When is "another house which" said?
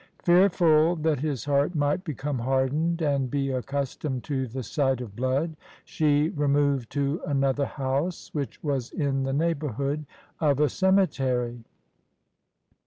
7.27-8.63